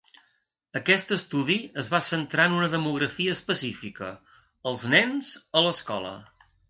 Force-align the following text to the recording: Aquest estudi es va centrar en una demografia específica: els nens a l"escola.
Aquest 0.79 1.11
estudi 1.15 1.57
es 1.83 1.91
va 1.95 1.99
centrar 2.05 2.47
en 2.51 2.55
una 2.61 2.69
demografia 2.75 3.35
específica: 3.37 4.09
els 4.73 4.87
nens 4.95 5.31
a 5.61 5.65
l"escola. 5.67 6.15